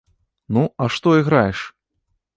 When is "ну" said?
0.57-0.63